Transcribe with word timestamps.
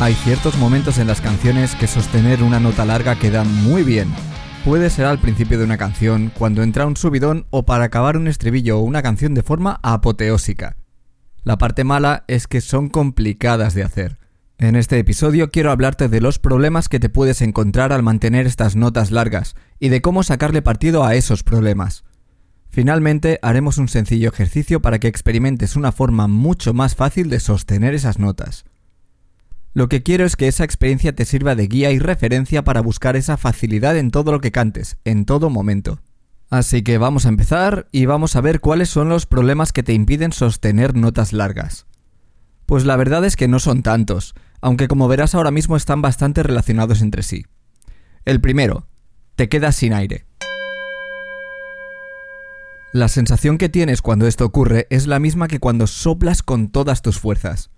Hay 0.00 0.14
ciertos 0.14 0.56
momentos 0.58 0.98
en 0.98 1.08
las 1.08 1.20
canciones 1.20 1.74
que 1.74 1.88
sostener 1.88 2.44
una 2.44 2.60
nota 2.60 2.84
larga 2.84 3.18
queda 3.18 3.42
muy 3.42 3.82
bien. 3.82 4.08
Puede 4.64 4.90
ser 4.90 5.06
al 5.06 5.18
principio 5.18 5.58
de 5.58 5.64
una 5.64 5.76
canción, 5.76 6.30
cuando 6.38 6.62
entra 6.62 6.86
un 6.86 6.96
subidón 6.96 7.46
o 7.50 7.66
para 7.66 7.84
acabar 7.84 8.16
un 8.16 8.28
estribillo 8.28 8.78
o 8.78 8.82
una 8.82 9.02
canción 9.02 9.34
de 9.34 9.42
forma 9.42 9.80
apoteósica. 9.82 10.76
La 11.42 11.58
parte 11.58 11.82
mala 11.82 12.24
es 12.28 12.46
que 12.46 12.60
son 12.60 12.90
complicadas 12.90 13.74
de 13.74 13.82
hacer. 13.82 14.18
En 14.58 14.76
este 14.76 15.00
episodio 15.00 15.50
quiero 15.50 15.72
hablarte 15.72 16.08
de 16.08 16.20
los 16.20 16.38
problemas 16.38 16.88
que 16.88 17.00
te 17.00 17.08
puedes 17.08 17.42
encontrar 17.42 17.92
al 17.92 18.04
mantener 18.04 18.46
estas 18.46 18.76
notas 18.76 19.10
largas 19.10 19.56
y 19.80 19.88
de 19.88 20.00
cómo 20.00 20.22
sacarle 20.22 20.62
partido 20.62 21.02
a 21.04 21.16
esos 21.16 21.42
problemas. 21.42 22.04
Finalmente 22.68 23.40
haremos 23.42 23.78
un 23.78 23.88
sencillo 23.88 24.28
ejercicio 24.28 24.80
para 24.80 25.00
que 25.00 25.08
experimentes 25.08 25.74
una 25.74 25.90
forma 25.90 26.28
mucho 26.28 26.72
más 26.72 26.94
fácil 26.94 27.30
de 27.30 27.40
sostener 27.40 27.94
esas 27.94 28.20
notas. 28.20 28.64
Lo 29.74 29.88
que 29.88 30.02
quiero 30.02 30.24
es 30.24 30.36
que 30.36 30.48
esa 30.48 30.64
experiencia 30.64 31.14
te 31.14 31.24
sirva 31.24 31.54
de 31.54 31.66
guía 31.66 31.90
y 31.90 31.98
referencia 31.98 32.64
para 32.64 32.80
buscar 32.80 33.16
esa 33.16 33.36
facilidad 33.36 33.96
en 33.96 34.10
todo 34.10 34.32
lo 34.32 34.40
que 34.40 34.50
cantes, 34.50 34.98
en 35.04 35.24
todo 35.24 35.50
momento. 35.50 36.00
Así 36.50 36.82
que 36.82 36.96
vamos 36.96 37.26
a 37.26 37.28
empezar 37.28 37.86
y 37.92 38.06
vamos 38.06 38.34
a 38.34 38.40
ver 38.40 38.60
cuáles 38.60 38.88
son 38.88 39.08
los 39.08 39.26
problemas 39.26 39.72
que 39.72 39.82
te 39.82 39.92
impiden 39.92 40.32
sostener 40.32 40.96
notas 40.96 41.32
largas. 41.32 41.86
Pues 42.64 42.84
la 42.84 42.96
verdad 42.96 43.24
es 43.24 43.36
que 43.36 43.48
no 43.48 43.58
son 43.58 43.82
tantos, 43.82 44.34
aunque 44.60 44.88
como 44.88 45.08
verás 45.08 45.34
ahora 45.34 45.50
mismo 45.50 45.76
están 45.76 46.02
bastante 46.02 46.42
relacionados 46.42 47.02
entre 47.02 47.22
sí. 47.22 47.46
El 48.24 48.40
primero, 48.40 48.86
te 49.36 49.48
quedas 49.48 49.76
sin 49.76 49.92
aire. 49.92 50.26
La 52.92 53.08
sensación 53.08 53.58
que 53.58 53.68
tienes 53.68 54.00
cuando 54.00 54.26
esto 54.26 54.46
ocurre 54.46 54.86
es 54.88 55.06
la 55.06 55.18
misma 55.18 55.46
que 55.46 55.60
cuando 55.60 55.86
soplas 55.86 56.42
con 56.42 56.68
todas 56.68 57.02
tus 57.02 57.18
fuerzas. 57.18 57.70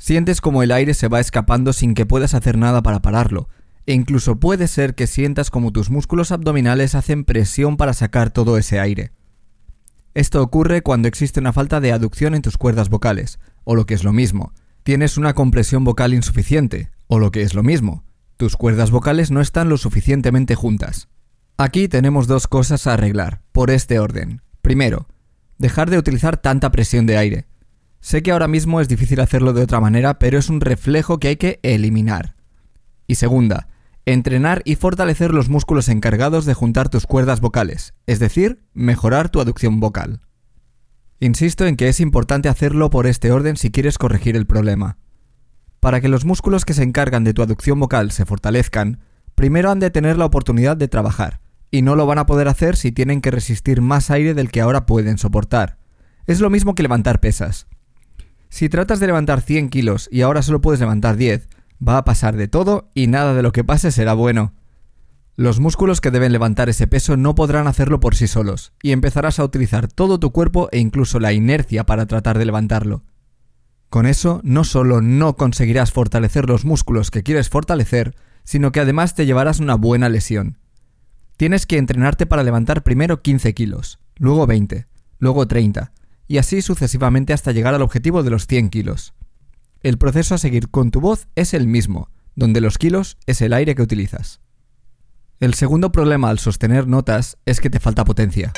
Sientes 0.00 0.40
como 0.40 0.62
el 0.62 0.72
aire 0.72 0.94
se 0.94 1.08
va 1.08 1.20
escapando 1.20 1.74
sin 1.74 1.92
que 1.92 2.06
puedas 2.06 2.32
hacer 2.32 2.56
nada 2.56 2.82
para 2.82 3.02
pararlo, 3.02 3.50
e 3.84 3.92
incluso 3.92 4.40
puede 4.40 4.66
ser 4.66 4.94
que 4.94 5.06
sientas 5.06 5.50
como 5.50 5.72
tus 5.72 5.90
músculos 5.90 6.32
abdominales 6.32 6.94
hacen 6.94 7.24
presión 7.24 7.76
para 7.76 7.92
sacar 7.92 8.30
todo 8.30 8.56
ese 8.56 8.80
aire. 8.80 9.12
Esto 10.14 10.42
ocurre 10.42 10.80
cuando 10.80 11.06
existe 11.06 11.38
una 11.38 11.52
falta 11.52 11.80
de 11.80 11.92
aducción 11.92 12.34
en 12.34 12.40
tus 12.40 12.56
cuerdas 12.56 12.88
vocales, 12.88 13.40
o 13.64 13.74
lo 13.74 13.84
que 13.84 13.92
es 13.92 14.02
lo 14.02 14.14
mismo, 14.14 14.54
tienes 14.84 15.18
una 15.18 15.34
compresión 15.34 15.84
vocal 15.84 16.14
insuficiente, 16.14 16.90
o 17.06 17.18
lo 17.18 17.30
que 17.30 17.42
es 17.42 17.52
lo 17.52 17.62
mismo, 17.62 18.02
tus 18.38 18.56
cuerdas 18.56 18.90
vocales 18.90 19.30
no 19.30 19.42
están 19.42 19.68
lo 19.68 19.76
suficientemente 19.76 20.54
juntas. 20.54 21.08
Aquí 21.58 21.88
tenemos 21.88 22.26
dos 22.26 22.46
cosas 22.46 22.86
a 22.86 22.94
arreglar, 22.94 23.42
por 23.52 23.70
este 23.70 23.98
orden. 23.98 24.40
Primero, 24.62 25.08
dejar 25.58 25.90
de 25.90 25.98
utilizar 25.98 26.38
tanta 26.38 26.70
presión 26.70 27.04
de 27.04 27.18
aire. 27.18 27.49
Sé 28.00 28.22
que 28.22 28.32
ahora 28.32 28.48
mismo 28.48 28.80
es 28.80 28.88
difícil 28.88 29.20
hacerlo 29.20 29.52
de 29.52 29.62
otra 29.62 29.80
manera, 29.80 30.18
pero 30.18 30.38
es 30.38 30.48
un 30.48 30.60
reflejo 30.60 31.18
que 31.18 31.28
hay 31.28 31.36
que 31.36 31.60
eliminar. 31.62 32.34
Y 33.06 33.16
segunda, 33.16 33.68
entrenar 34.06 34.62
y 34.64 34.76
fortalecer 34.76 35.32
los 35.32 35.48
músculos 35.48 35.88
encargados 35.88 36.46
de 36.46 36.54
juntar 36.54 36.88
tus 36.88 37.06
cuerdas 37.06 37.40
vocales, 37.40 37.94
es 38.06 38.18
decir, 38.18 38.62
mejorar 38.72 39.28
tu 39.28 39.40
aducción 39.40 39.80
vocal. 39.80 40.20
Insisto 41.20 41.66
en 41.66 41.76
que 41.76 41.88
es 41.88 42.00
importante 42.00 42.48
hacerlo 42.48 42.88
por 42.88 43.06
este 43.06 43.30
orden 43.30 43.56
si 43.56 43.70
quieres 43.70 43.98
corregir 43.98 44.36
el 44.36 44.46
problema. 44.46 44.96
Para 45.78 46.00
que 46.00 46.08
los 46.08 46.24
músculos 46.24 46.64
que 46.64 46.74
se 46.74 46.82
encargan 46.82 47.24
de 47.24 47.34
tu 47.34 47.42
aducción 47.42 47.78
vocal 47.78 48.10
se 48.10 48.24
fortalezcan, 48.24 49.00
primero 49.34 49.70
han 49.70 49.80
de 49.80 49.90
tener 49.90 50.16
la 50.16 50.24
oportunidad 50.24 50.78
de 50.78 50.88
trabajar, 50.88 51.40
y 51.70 51.82
no 51.82 51.96
lo 51.96 52.06
van 52.06 52.18
a 52.18 52.26
poder 52.26 52.48
hacer 52.48 52.76
si 52.76 52.92
tienen 52.92 53.20
que 53.20 53.30
resistir 53.30 53.82
más 53.82 54.10
aire 54.10 54.32
del 54.32 54.50
que 54.50 54.62
ahora 54.62 54.86
pueden 54.86 55.18
soportar. 55.18 55.78
Es 56.26 56.40
lo 56.40 56.48
mismo 56.48 56.74
que 56.74 56.82
levantar 56.82 57.20
pesas. 57.20 57.66
Si 58.50 58.68
tratas 58.68 59.00
de 59.00 59.06
levantar 59.06 59.40
100 59.40 59.70
kilos 59.70 60.08
y 60.12 60.22
ahora 60.22 60.42
solo 60.42 60.60
puedes 60.60 60.80
levantar 60.80 61.16
10, 61.16 61.48
va 61.86 61.96
a 61.96 62.04
pasar 62.04 62.36
de 62.36 62.48
todo 62.48 62.90
y 62.94 63.06
nada 63.06 63.32
de 63.32 63.42
lo 63.42 63.52
que 63.52 63.64
pase 63.64 63.92
será 63.92 64.12
bueno. 64.12 64.52
Los 65.36 65.60
músculos 65.60 66.00
que 66.00 66.10
deben 66.10 66.32
levantar 66.32 66.68
ese 66.68 66.86
peso 66.86 67.16
no 67.16 67.34
podrán 67.34 67.66
hacerlo 67.68 68.00
por 68.00 68.14
sí 68.14 68.26
solos, 68.26 68.74
y 68.82 68.90
empezarás 68.90 69.38
a 69.38 69.44
utilizar 69.44 69.88
todo 69.88 70.20
tu 70.20 70.32
cuerpo 70.32 70.68
e 70.72 70.78
incluso 70.78 71.20
la 71.20 71.32
inercia 71.32 71.86
para 71.86 72.04
tratar 72.06 72.36
de 72.36 72.44
levantarlo. 72.44 73.04
Con 73.88 74.04
eso, 74.04 74.40
no 74.44 74.64
solo 74.64 75.00
no 75.00 75.36
conseguirás 75.36 75.92
fortalecer 75.92 76.46
los 76.46 76.64
músculos 76.64 77.10
que 77.10 77.22
quieres 77.22 77.48
fortalecer, 77.48 78.14
sino 78.44 78.72
que 78.72 78.80
además 78.80 79.14
te 79.14 79.24
llevarás 79.24 79.60
una 79.60 79.76
buena 79.76 80.08
lesión. 80.08 80.58
Tienes 81.36 81.64
que 81.64 81.78
entrenarte 81.78 82.26
para 82.26 82.42
levantar 82.42 82.82
primero 82.82 83.22
15 83.22 83.54
kilos, 83.54 84.00
luego 84.16 84.46
20, 84.46 84.86
luego 85.18 85.48
30, 85.48 85.92
y 86.30 86.38
así 86.38 86.62
sucesivamente 86.62 87.32
hasta 87.32 87.50
llegar 87.50 87.74
al 87.74 87.82
objetivo 87.82 88.22
de 88.22 88.30
los 88.30 88.46
100 88.46 88.70
kilos. 88.70 89.14
El 89.82 89.98
proceso 89.98 90.36
a 90.36 90.38
seguir 90.38 90.70
con 90.70 90.92
tu 90.92 91.00
voz 91.00 91.26
es 91.34 91.54
el 91.54 91.66
mismo, 91.66 92.08
donde 92.36 92.60
los 92.60 92.78
kilos 92.78 93.18
es 93.26 93.42
el 93.42 93.52
aire 93.52 93.74
que 93.74 93.82
utilizas. 93.82 94.40
El 95.40 95.54
segundo 95.54 95.90
problema 95.90 96.30
al 96.30 96.38
sostener 96.38 96.86
notas 96.86 97.36
es 97.46 97.60
que 97.60 97.68
te 97.68 97.80
falta 97.80 98.04
potencia. 98.04 98.52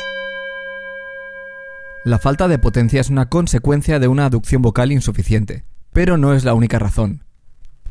La 2.04 2.18
falta 2.18 2.46
de 2.46 2.58
potencia 2.58 3.00
es 3.00 3.08
una 3.08 3.30
consecuencia 3.30 3.98
de 3.98 4.08
una 4.08 4.26
aducción 4.26 4.60
vocal 4.60 4.92
insuficiente, 4.92 5.64
pero 5.94 6.18
no 6.18 6.34
es 6.34 6.44
la 6.44 6.52
única 6.52 6.78
razón. 6.78 7.24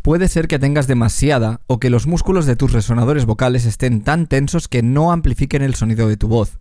Puede 0.03 0.27
ser 0.27 0.47
que 0.47 0.59
tengas 0.59 0.85
demasiada 0.85 1.61
o 1.65 1.79
que 1.79 1.89
los 1.89 2.05
músculos 2.05 2.45
de 2.45 2.55
tus 2.55 2.71
resonadores 2.71 3.25
vocales 3.25 3.65
estén 3.65 4.03
tan 4.03 4.27
tensos 4.27 4.67
que 4.67 4.83
no 4.83 5.11
amplifiquen 5.11 5.63
el 5.63 5.73
sonido 5.73 6.07
de 6.07 6.17
tu 6.17 6.27
voz, 6.27 6.59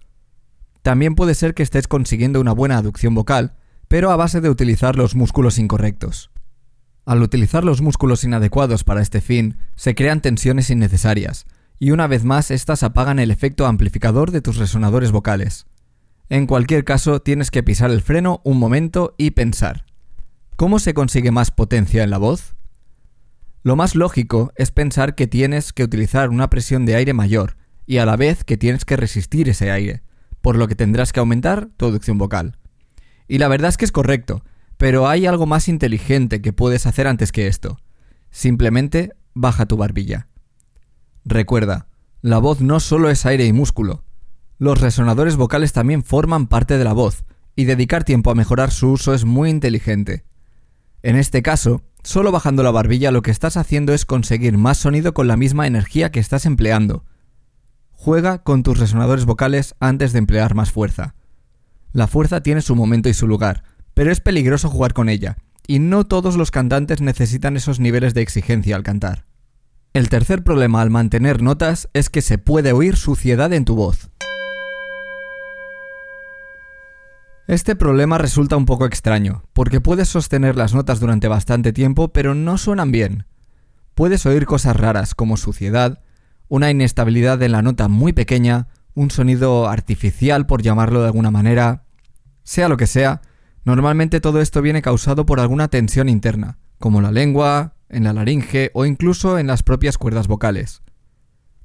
también 0.83 1.15
puede 1.15 1.35
ser 1.35 1.55
que 1.55 1.63
estés 1.63 1.89
consiguiendo 1.89 2.41
una 2.41 2.53
buena 2.53 2.79
aducción 2.79 3.15
vocal, 3.15 3.55
pero 3.89 4.11
a 4.11 4.17
base 4.17 4.41
de 4.41 4.49
utilizar 4.49 4.97
los 4.97 5.15
músculos 5.15 5.59
incorrectos. 5.59 6.31
Al 7.05 7.23
utilizar 7.23 7.65
los 7.65 7.81
músculos 7.83 8.25
inadecuados 8.25 8.85
para 8.85 9.03
este 9.03 9.21
fin, 9.21 9.59
se 9.75 9.95
crean 9.95 10.21
tensiones 10.21 10.71
innecesarias, 10.71 11.47
y 11.79 11.91
una 11.91 12.07
vez 12.07 12.25
más 12.25 12.51
estas 12.51 12.83
apagan 12.83 13.19
el 13.19 13.31
efecto 13.31 13.67
amplificador 13.67 14.31
de 14.31 14.41
tus 14.41 14.57
resonadores 14.57 15.13
vocales. 15.13 15.67
En 16.29 16.47
cualquier 16.47 16.85
caso, 16.85 17.21
tienes 17.21 17.51
que 17.51 17.63
pisar 17.63 17.91
el 17.91 18.03
freno 18.03 18.41
un 18.45 18.59
momento 18.59 19.15
y 19.19 19.33
pensar. 19.33 19.85
¿Cómo 20.57 20.79
se 20.79 20.95
consigue 20.95 21.31
más 21.31 21.51
potencia 21.51 22.05
en 22.05 22.11
la 22.11 22.19
voz? 22.19 22.55
Lo 23.63 23.77
más 23.77 23.95
lógico 23.95 24.53
es 24.57 24.71
pensar 24.71 25.15
que 25.15 25.27
tienes 25.27 25.73
que 25.73 25.83
utilizar 25.83 26.31
una 26.31 26.49
presión 26.49 26.87
de 26.87 26.95
aire 26.95 27.13
mayor, 27.13 27.57
y 27.87 27.99
a 27.99 28.07
la 28.07 28.17
vez 28.17 28.45
que 28.45 28.57
tienes 28.57 28.85
que 28.85 28.97
resistir 28.97 29.49
ese 29.49 29.71
aire 29.71 30.03
por 30.41 30.57
lo 30.57 30.69
que 30.69 30.75
tendrás 30.75 31.13
que 31.13 31.21
aumentar 31.21 31.69
tu 31.77 31.87
aducción 31.87 32.19
vocal. 32.19 32.57
Y 33.29 33.39
la 33.39 33.49
verdad 33.49 33.69
es 33.69 33.77
que 33.77 33.85
es 33.85 33.93
correcto, 33.93 34.45
pero 34.77 35.09
hay 35.09 35.27
algo 35.27 35.47
más 35.47 35.69
inteligente 35.69 36.41
que 36.41 36.53
puedes 36.53 36.87
hacer 36.87 37.07
antes 37.07 37.33
que 37.33 37.47
esto. 37.47 37.79
Simplemente 38.31 39.13
baja 39.35 39.67
tu 39.67 39.77
barbilla. 39.77 40.29
Recuerda, 41.25 41.87
la 42.23 42.39
voz 42.39 42.61
no 42.61 42.81
solo 42.81 43.11
es 43.11 43.27
aire 43.27 43.47
y 43.47 43.53
músculo. 43.53 44.05
Los 44.59 44.81
resonadores 44.81 45.37
vocales 45.37 45.73
también 45.73 46.03
forman 46.03 46.47
parte 46.47 46.77
de 46.77 46.85
la 46.85 46.93
voz, 46.93 47.25
y 47.57 47.65
dedicar 47.65 48.05
tiempo 48.05 48.31
a 48.31 48.35
mejorar 48.35 48.71
su 48.71 48.91
uso 48.91 49.15
es 49.15 49.25
muy 49.25 49.51
inteligente. 49.51 50.25
En 51.03 51.17
este 51.17 51.43
caso, 51.43 51.83
solo 52.03 52.33
bajando 52.33 52.63
la 52.63 52.71
barbilla 52.71 53.11
lo 53.11 53.23
que 53.23 53.31
estás 53.31 53.57
haciendo 53.57 53.93
es 53.93 54.07
conseguir 54.07 54.57
más 54.57 54.79
sonido 54.79 55.15
con 55.15 55.29
la 55.29 55.37
misma 55.37 55.67
energía 55.67 56.11
que 56.11 56.21
estás 56.21 56.47
empleando, 56.47 57.05
Juega 58.03 58.39
con 58.39 58.63
tus 58.63 58.79
resonadores 58.79 59.27
vocales 59.27 59.75
antes 59.79 60.15
de 60.15 60.21
emplear 60.21 60.55
más 60.55 60.73
fuerza. 60.73 61.15
La 61.93 62.07
fuerza 62.07 62.43
tiene 62.43 62.63
su 62.63 62.75
momento 62.75 63.11
y 63.11 63.15
su 63.15 63.29
lugar, 63.29 63.63
pero 63.93 64.11
es 64.11 64.23
peligroso 64.23 64.71
jugar 64.71 64.95
con 64.95 65.11
ella, 65.11 65.37
y 65.67 65.81
no 65.81 66.07
todos 66.07 66.39
los 66.39 66.51
cantantes 66.51 67.03
necesitan 67.03 67.59
esos 67.59 67.79
niveles 67.79 68.15
de 68.15 68.23
exigencia 68.23 68.75
al 68.75 68.85
cantar. 68.85 69.27
El 69.93 70.09
tercer 70.09 70.43
problema 70.43 70.81
al 70.81 70.89
mantener 70.89 71.43
notas 71.43 71.91
es 71.93 72.09
que 72.09 72.23
se 72.23 72.39
puede 72.39 72.73
oír 72.73 72.97
suciedad 72.97 73.53
en 73.53 73.67
tu 73.67 73.75
voz. 73.75 74.09
Este 77.49 77.77
problema 77.77 78.17
resulta 78.17 78.57
un 78.57 78.65
poco 78.65 78.87
extraño, 78.87 79.43
porque 79.53 79.83
puedes 79.83 80.09
sostener 80.09 80.57
las 80.57 80.73
notas 80.73 81.01
durante 81.01 81.29
bastante 81.29 81.75
tiempo 81.75 82.15
pero 82.15 82.35
no 82.35 82.57
suenan 82.57 82.93
bien. 82.93 83.27
Puedes 83.95 84.25
oír 84.25 84.47
cosas 84.47 84.75
raras 84.75 85.15
como 85.15 85.37
suciedad, 85.37 86.01
una 86.51 86.69
inestabilidad 86.69 87.41
en 87.43 87.53
la 87.53 87.63
nota 87.63 87.87
muy 87.87 88.13
pequeña, 88.13 88.67
un 88.95 89.13
sonido 89.13 89.69
artificial 89.69 90.47
por 90.47 90.63
llamarlo 90.63 91.01
de 91.01 91.07
alguna 91.07 91.31
manera. 91.31 91.85
Sea 92.43 92.69
lo 92.69 92.77
que 92.77 92.89
sea, 92.89 93.23
normalmente 93.65 94.21
todo 94.21 94.41
esto 94.41 94.61
viene 94.61 94.83
causado 94.83 95.25
por 95.25 95.39
alguna 95.39 95.69
tensión 95.69 96.09
interna, 96.09 96.59
como 96.79 97.01
la 97.01 97.13
lengua, 97.13 97.77
en 97.89 98.03
la 98.03 98.13
laringe 98.13 98.73
o 98.75 98.85
incluso 98.85 99.39
en 99.39 99.47
las 99.47 99.63
propias 99.63 99.97
cuerdas 99.97 100.27
vocales. 100.27 100.83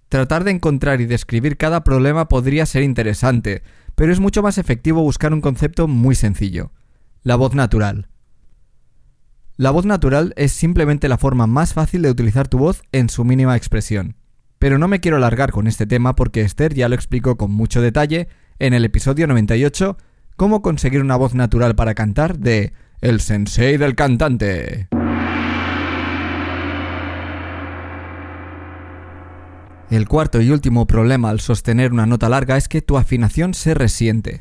Tratar 0.07 0.43
de 0.43 0.51
encontrar 0.51 1.01
y 1.01 1.07
describir 1.07 1.57
cada 1.57 1.83
problema 1.83 2.27
podría 2.27 2.67
ser 2.67 2.83
interesante, 2.83 3.63
pero 3.95 4.13
es 4.13 4.19
mucho 4.19 4.43
más 4.43 4.59
efectivo 4.59 5.01
buscar 5.01 5.33
un 5.33 5.41
concepto 5.41 5.87
muy 5.87 6.13
sencillo, 6.13 6.71
la 7.23 7.35
voz 7.35 7.55
natural. 7.55 8.07
La 9.57 9.71
voz 9.71 9.87
natural 9.87 10.35
es 10.37 10.51
simplemente 10.51 11.09
la 11.09 11.17
forma 11.17 11.47
más 11.47 11.73
fácil 11.73 12.03
de 12.03 12.11
utilizar 12.11 12.47
tu 12.47 12.59
voz 12.59 12.83
en 12.91 13.09
su 13.09 13.25
mínima 13.25 13.55
expresión. 13.55 14.15
Pero 14.65 14.79
no 14.79 14.87
me 14.87 14.99
quiero 14.99 15.17
alargar 15.17 15.51
con 15.51 15.67
este 15.67 15.85
tema 15.85 16.15
porque 16.15 16.41
Esther 16.41 16.73
ya 16.73 16.89
lo 16.89 16.95
explicó 16.95 17.37
con 17.37 17.51
mucho 17.51 17.83
detalle 17.83 18.29
en 18.57 18.73
el 18.73 18.83
episodio 18.83 19.27
98, 19.27 19.95
cómo 20.37 20.63
conseguir 20.63 21.01
una 21.01 21.15
voz 21.15 21.35
natural 21.35 21.75
para 21.75 21.93
cantar 21.93 22.39
de 22.39 22.73
El 22.99 23.21
Sensei 23.21 23.77
del 23.77 23.93
Cantante. 23.93 24.87
El 29.91 30.07
cuarto 30.07 30.41
y 30.41 30.49
último 30.49 30.87
problema 30.87 31.29
al 31.29 31.41
sostener 31.41 31.91
una 31.93 32.07
nota 32.07 32.27
larga 32.27 32.57
es 32.57 32.67
que 32.67 32.81
tu 32.81 32.97
afinación 32.97 33.53
se 33.53 33.75
resiente. 33.75 34.39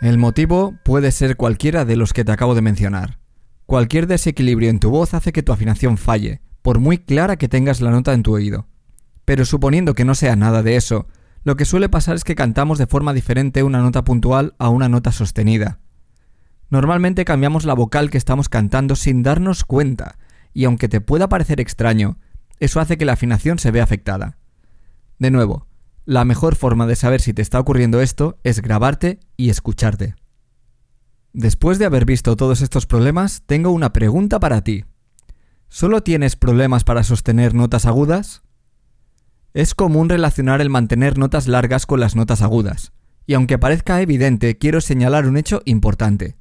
El 0.00 0.16
motivo 0.16 0.78
puede 0.82 1.10
ser 1.10 1.36
cualquiera 1.36 1.84
de 1.84 1.96
los 1.96 2.14
que 2.14 2.24
te 2.24 2.32
acabo 2.32 2.54
de 2.54 2.62
mencionar. 2.62 3.18
Cualquier 3.66 4.06
desequilibrio 4.06 4.70
en 4.70 4.80
tu 4.80 4.88
voz 4.88 5.12
hace 5.12 5.30
que 5.30 5.42
tu 5.42 5.52
afinación 5.52 5.98
falle, 5.98 6.40
por 6.66 6.80
muy 6.80 6.98
clara 6.98 7.36
que 7.36 7.46
tengas 7.46 7.80
la 7.80 7.92
nota 7.92 8.12
en 8.12 8.24
tu 8.24 8.34
oído. 8.34 8.66
Pero 9.24 9.44
suponiendo 9.44 9.94
que 9.94 10.04
no 10.04 10.16
sea 10.16 10.34
nada 10.34 10.64
de 10.64 10.74
eso, 10.74 11.06
lo 11.44 11.54
que 11.54 11.64
suele 11.64 11.88
pasar 11.88 12.16
es 12.16 12.24
que 12.24 12.34
cantamos 12.34 12.76
de 12.76 12.88
forma 12.88 13.12
diferente 13.12 13.62
una 13.62 13.80
nota 13.82 14.02
puntual 14.02 14.56
a 14.58 14.68
una 14.68 14.88
nota 14.88 15.12
sostenida. 15.12 15.78
Normalmente 16.68 17.24
cambiamos 17.24 17.66
la 17.66 17.74
vocal 17.74 18.10
que 18.10 18.18
estamos 18.18 18.48
cantando 18.48 18.96
sin 18.96 19.22
darnos 19.22 19.62
cuenta, 19.62 20.18
y 20.52 20.64
aunque 20.64 20.88
te 20.88 21.00
pueda 21.00 21.28
parecer 21.28 21.60
extraño, 21.60 22.18
eso 22.58 22.80
hace 22.80 22.98
que 22.98 23.04
la 23.04 23.12
afinación 23.12 23.60
se 23.60 23.70
vea 23.70 23.84
afectada. 23.84 24.36
De 25.20 25.30
nuevo, 25.30 25.68
la 26.04 26.24
mejor 26.24 26.56
forma 26.56 26.88
de 26.88 26.96
saber 26.96 27.20
si 27.20 27.32
te 27.32 27.42
está 27.42 27.60
ocurriendo 27.60 28.00
esto 28.00 28.40
es 28.42 28.60
grabarte 28.60 29.20
y 29.36 29.50
escucharte. 29.50 30.16
Después 31.32 31.78
de 31.78 31.84
haber 31.84 32.06
visto 32.06 32.34
todos 32.34 32.60
estos 32.60 32.86
problemas, 32.86 33.44
tengo 33.46 33.70
una 33.70 33.92
pregunta 33.92 34.40
para 34.40 34.62
ti. 34.62 34.84
¿Solo 35.68 36.02
tienes 36.02 36.36
problemas 36.36 36.84
para 36.84 37.02
sostener 37.02 37.54
notas 37.54 37.86
agudas? 37.86 38.42
Es 39.52 39.74
común 39.74 40.08
relacionar 40.08 40.60
el 40.60 40.70
mantener 40.70 41.18
notas 41.18 41.48
largas 41.48 41.86
con 41.86 42.00
las 42.00 42.14
notas 42.14 42.42
agudas, 42.42 42.92
y 43.26 43.34
aunque 43.34 43.58
parezca 43.58 44.00
evidente, 44.00 44.58
quiero 44.58 44.80
señalar 44.80 45.26
un 45.26 45.36
hecho 45.36 45.62
importante. 45.64 46.36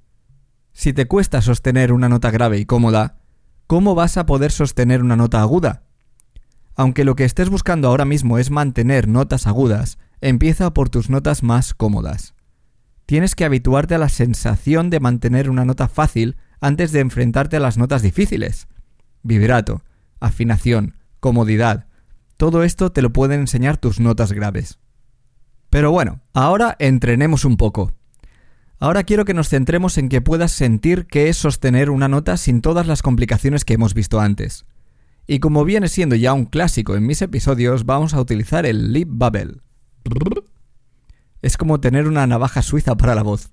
Si 0.74 0.94
te 0.94 1.07
cuesta 1.07 1.42
sostener 1.42 1.92
una 1.92 2.10
nota 2.10 2.30
grave 2.31 2.60
y 2.60 2.66
cómoda, 2.66 3.18
¿cómo 3.68 3.95
vas 3.95 4.18
a 4.18 4.25
poder 4.25 4.51
sostener 4.51 5.01
una 5.01 5.16
nota 5.16 5.42
aguda? 5.42 5.83
Aunque 6.75 7.06
lo 7.06 7.16
que 7.16 7.24
estés 7.24 7.50
buscando 7.50 7.88
ahora 7.88 8.06
mismo 8.06 8.38
es 8.38 8.51
mantener 8.51 9.07
notas 9.07 9.48
agudas, 9.48 9.98
empieza 10.22 10.74
por 10.74 10.89
tus 10.89 11.10
notas 11.10 11.42
más 11.42 11.74
cómodas. 11.74 12.36
Tienes 13.06 13.36
que 13.36 13.45
habituarte 13.45 13.95
a 13.95 14.00
la 14.00 14.10
sensación 14.10 14.89
de 14.89 15.00
mantener 15.00 15.50
una 15.50 15.63
nota 15.63 15.88
fácil 15.88 16.38
antes 16.60 16.92
de 16.92 17.00
enfrentarte 17.00 17.57
a 17.57 17.60
las 17.60 17.77
notas 17.77 18.01
difíciles. 18.01 18.68
Vibrato, 19.25 19.81
afinación, 20.19 20.94
comodidad, 21.19 21.88
todo 22.38 22.63
esto 22.63 22.92
te 22.92 23.01
lo 23.01 23.12
pueden 23.12 23.39
enseñar 23.39 23.75
tus 23.75 24.00
notas 24.00 24.31
graves. 24.31 24.77
Pero 25.72 25.89
bueno, 25.92 26.22
ahora 26.36 26.75
entrenemos 26.77 27.44
un 27.44 27.57
poco. 27.57 27.92
Ahora 28.77 29.04
quiero 29.04 29.25
que 29.25 29.33
nos 29.33 29.50
centremos 29.50 29.98
en 29.98 30.10
que 30.10 30.22
puedas 30.22 30.51
sentir 30.51 31.07
qué 31.07 31.27
es 31.27 31.38
sostener 31.38 31.89
una 31.89 32.07
nota 32.07 32.38
sin 32.38 32.62
todas 32.62 32.86
las 32.86 33.01
complicaciones 33.01 33.66
que 33.66 33.74
hemos 33.74 33.95
visto 33.95 34.19
antes. 34.19 34.68
Y 35.25 35.39
como 35.39 35.66
viene 35.66 35.88
siendo 35.88 36.16
ya 36.16 36.31
un 36.33 36.45
clásico 36.45 36.95
en 36.95 37.07
mis 37.07 37.24
episodios, 37.24 37.88
vamos 37.88 38.13
a 38.13 38.22
utilizar 38.22 38.68
el 38.68 38.94
lip 38.94 39.10
bubble. 39.10 39.62
Es 41.42 41.57
como 41.57 41.80
tener 41.80 42.07
una 42.07 42.27
navaja 42.27 42.62
suiza 42.62 42.95
para 42.95 43.16
la 43.16 43.24
voz. 43.24 43.50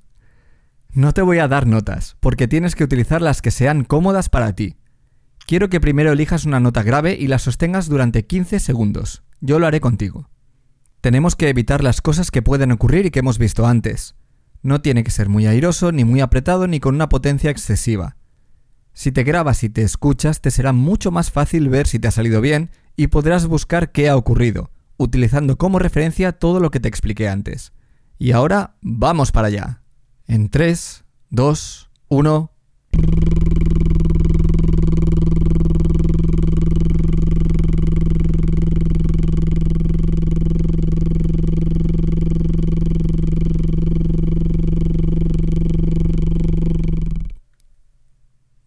No 0.90 1.14
te 1.14 1.22
voy 1.22 1.38
a 1.38 1.48
dar 1.48 1.66
notas, 1.66 2.18
porque 2.20 2.46
tienes 2.46 2.74
que 2.74 2.84
utilizar 2.84 3.22
las 3.22 3.40
que 3.40 3.50
sean 3.50 3.84
cómodas 3.84 4.28
para 4.28 4.52
ti. 4.52 4.76
Quiero 5.52 5.68
que 5.68 5.82
primero 5.82 6.12
elijas 6.12 6.46
una 6.46 6.60
nota 6.60 6.82
grave 6.82 7.14
y 7.20 7.26
la 7.26 7.38
sostengas 7.38 7.86
durante 7.86 8.24
15 8.24 8.58
segundos. 8.58 9.22
Yo 9.42 9.58
lo 9.58 9.66
haré 9.66 9.82
contigo. 9.82 10.30
Tenemos 11.02 11.36
que 11.36 11.50
evitar 11.50 11.84
las 11.84 12.00
cosas 12.00 12.30
que 12.30 12.40
pueden 12.40 12.72
ocurrir 12.72 13.04
y 13.04 13.10
que 13.10 13.18
hemos 13.18 13.36
visto 13.36 13.66
antes. 13.66 14.14
No 14.62 14.80
tiene 14.80 15.04
que 15.04 15.10
ser 15.10 15.28
muy 15.28 15.46
airoso, 15.46 15.92
ni 15.92 16.06
muy 16.06 16.22
apretado, 16.22 16.68
ni 16.68 16.80
con 16.80 16.94
una 16.94 17.10
potencia 17.10 17.50
excesiva. 17.50 18.16
Si 18.94 19.12
te 19.12 19.24
grabas 19.24 19.62
y 19.62 19.68
te 19.68 19.82
escuchas, 19.82 20.40
te 20.40 20.50
será 20.50 20.72
mucho 20.72 21.10
más 21.10 21.30
fácil 21.30 21.68
ver 21.68 21.86
si 21.86 21.98
te 21.98 22.08
ha 22.08 22.12
salido 22.12 22.40
bien 22.40 22.70
y 22.96 23.08
podrás 23.08 23.46
buscar 23.46 23.92
qué 23.92 24.08
ha 24.08 24.16
ocurrido, 24.16 24.70
utilizando 24.96 25.58
como 25.58 25.78
referencia 25.78 26.32
todo 26.32 26.60
lo 26.60 26.70
que 26.70 26.80
te 26.80 26.88
expliqué 26.88 27.28
antes. 27.28 27.74
Y 28.18 28.32
ahora, 28.32 28.76
vamos 28.80 29.32
para 29.32 29.48
allá. 29.48 29.82
En 30.26 30.48
3, 30.48 31.04
2, 31.28 31.90
1... 32.08 32.52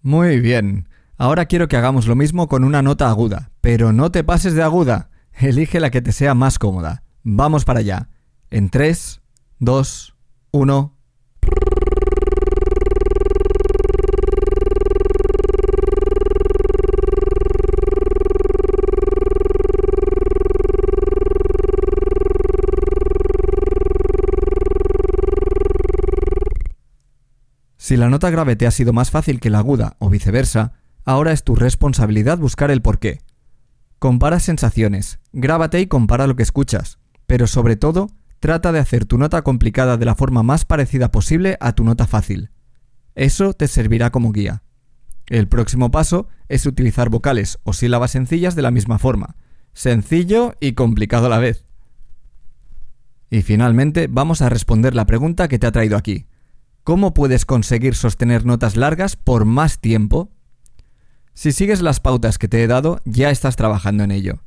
Muy 0.05 0.39
bien. 0.39 0.87
Ahora 1.17 1.47
quiero 1.47 1.67
que 1.67 1.77
hagamos 1.77 2.05
lo 2.05 2.15
mismo 2.15 2.47
con 2.47 2.63
una 2.63 2.83
nota 2.83 3.09
aguda, 3.09 3.49
pero 3.59 3.91
no 3.91 4.11
te 4.11 4.23
pases 4.23 4.53
de 4.53 4.61
aguda. 4.61 5.09
Elige 5.33 5.79
la 5.79 5.89
que 5.89 5.99
te 5.99 6.11
sea 6.11 6.35
más 6.35 6.59
cómoda. 6.59 7.01
Vamos 7.23 7.65
para 7.65 7.79
allá. 7.79 8.09
En 8.51 8.69
3, 8.69 9.23
2, 9.57 10.15
1. 10.51 10.94
Si 27.85 27.97
la 27.97 28.09
nota 28.09 28.31
grave 28.31 28.55
te 28.55 28.65
ha 28.65 28.71
sido 28.71 28.93
más 28.93 29.11
fácil 29.11 29.39
que 29.39 29.51
la 29.51 29.59
aguda 29.59 29.95
o 29.99 30.09
viceversa, 30.09 30.73
ahora 31.03 31.33
es 31.33 31.43
tu 31.43 31.55
responsabilidad 31.55 32.39
buscar 32.39 32.71
el 32.71 32.81
porqué. 32.81 33.21
Compara 33.99 34.39
sensaciones, 34.39 35.19
grábate 35.33 35.79
y 35.79 35.85
compara 35.85 36.25
lo 36.25 36.35
que 36.35 36.41
escuchas, 36.41 36.97
pero 37.27 37.45
sobre 37.45 37.75
todo, 37.75 38.09
trata 38.39 38.71
de 38.71 38.79
hacer 38.79 39.05
tu 39.05 39.19
nota 39.19 39.43
complicada 39.43 39.97
de 39.97 40.05
la 40.05 40.15
forma 40.15 40.41
más 40.41 40.65
parecida 40.65 41.11
posible 41.11 41.57
a 41.59 41.73
tu 41.73 41.83
nota 41.83 42.07
fácil. 42.07 42.49
Eso 43.13 43.53
te 43.53 43.67
servirá 43.67 44.09
como 44.09 44.31
guía. 44.31 44.63
El 45.27 45.47
próximo 45.47 45.91
paso 45.91 46.27
es 46.49 46.65
utilizar 46.65 47.09
vocales 47.09 47.59
o 47.65 47.73
sílabas 47.73 48.09
sencillas 48.09 48.55
de 48.55 48.63
la 48.63 48.71
misma 48.71 48.97
forma, 48.97 49.35
sencillo 49.73 50.55
y 50.59 50.73
complicado 50.73 51.27
a 51.27 51.29
la 51.29 51.37
vez. 51.37 51.65
Y 53.29 53.43
finalmente 53.43 54.07
vamos 54.09 54.41
a 54.41 54.49
responder 54.49 54.95
la 54.95 55.05
pregunta 55.05 55.47
que 55.47 55.59
te 55.59 55.67
ha 55.67 55.71
traído 55.71 55.97
aquí. 55.97 56.25
¿Cómo 56.85 57.15
puedes 57.15 57.47
conseguir 57.47 57.95
sostener 57.95 58.45
notas 58.45 58.75
largas 58.75 59.15
por 59.15 59.45
más 59.45 59.79
tiempo? 59.79 60.29
Si 61.33 61.51
sigues 61.51 61.81
las 61.81 61.99
pautas 61.99 62.37
que 62.37 62.47
te 62.47 62.61
he 62.61 62.67
dado, 62.67 62.99
ya 63.05 63.31
estás 63.31 63.55
trabajando 63.55 64.03
en 64.03 64.11
ello. 64.11 64.43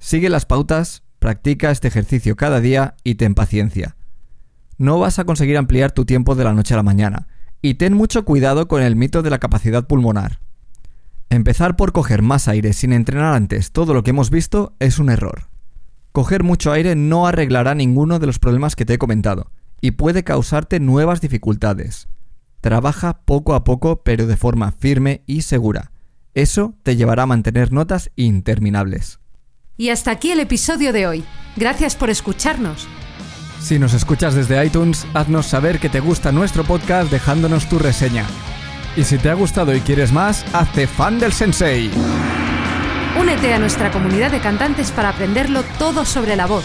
Sigue 0.00 0.28
las 0.28 0.46
pautas, 0.46 1.04
practica 1.20 1.70
este 1.70 1.86
ejercicio 1.86 2.34
cada 2.34 2.60
día 2.60 2.96
y 3.04 3.14
ten 3.14 3.36
paciencia. 3.36 3.94
No 4.78 4.98
vas 4.98 5.20
a 5.20 5.24
conseguir 5.24 5.56
ampliar 5.56 5.92
tu 5.92 6.04
tiempo 6.04 6.34
de 6.34 6.42
la 6.42 6.54
noche 6.54 6.74
a 6.74 6.76
la 6.76 6.82
mañana, 6.82 7.28
y 7.62 7.74
ten 7.74 7.94
mucho 7.94 8.24
cuidado 8.24 8.66
con 8.66 8.82
el 8.82 8.96
mito 8.96 9.22
de 9.22 9.30
la 9.30 9.38
capacidad 9.38 9.86
pulmonar. 9.86 10.40
Empezar 11.30 11.76
por 11.76 11.92
coger 11.92 12.20
más 12.20 12.48
aire 12.48 12.72
sin 12.72 12.92
entrenar 12.92 13.32
antes 13.32 13.70
todo 13.70 13.94
lo 13.94 14.02
que 14.02 14.10
hemos 14.10 14.30
visto 14.30 14.74
es 14.80 14.98
un 14.98 15.08
error. 15.08 15.50
Coger 16.10 16.42
mucho 16.42 16.72
aire 16.72 16.96
no 16.96 17.28
arreglará 17.28 17.76
ninguno 17.76 18.18
de 18.18 18.26
los 18.26 18.40
problemas 18.40 18.74
que 18.74 18.84
te 18.84 18.94
he 18.94 18.98
comentado, 18.98 19.52
y 19.86 19.92
puede 19.92 20.24
causarte 20.24 20.80
nuevas 20.80 21.20
dificultades. 21.20 22.08
Trabaja 22.60 23.20
poco 23.24 23.54
a 23.54 23.62
poco 23.62 24.02
pero 24.02 24.26
de 24.26 24.36
forma 24.36 24.72
firme 24.72 25.22
y 25.26 25.42
segura. 25.42 25.92
Eso 26.34 26.74
te 26.82 26.96
llevará 26.96 27.22
a 27.22 27.26
mantener 27.26 27.70
notas 27.70 28.10
interminables. 28.16 29.20
Y 29.76 29.90
hasta 29.90 30.10
aquí 30.10 30.32
el 30.32 30.40
episodio 30.40 30.92
de 30.92 31.06
hoy. 31.06 31.24
Gracias 31.54 31.94
por 31.94 32.10
escucharnos. 32.10 32.88
Si 33.60 33.78
nos 33.78 33.94
escuchas 33.94 34.34
desde 34.34 34.64
iTunes, 34.64 35.06
haznos 35.14 35.46
saber 35.46 35.78
que 35.78 35.88
te 35.88 36.00
gusta 36.00 36.32
nuestro 36.32 36.64
podcast 36.64 37.08
dejándonos 37.08 37.68
tu 37.68 37.78
reseña. 37.78 38.26
Y 38.96 39.04
si 39.04 39.18
te 39.18 39.30
ha 39.30 39.34
gustado 39.34 39.72
y 39.72 39.80
quieres 39.82 40.10
más, 40.10 40.44
hazte 40.52 40.88
fan 40.88 41.20
del 41.20 41.32
sensei. 41.32 41.92
Únete 43.20 43.54
a 43.54 43.60
nuestra 43.60 43.92
comunidad 43.92 44.32
de 44.32 44.40
cantantes 44.40 44.90
para 44.90 45.10
aprenderlo 45.10 45.62
todo 45.78 46.04
sobre 46.04 46.34
la 46.34 46.46
voz 46.46 46.64